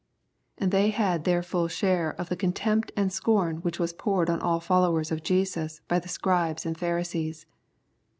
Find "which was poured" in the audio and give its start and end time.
3.57-4.31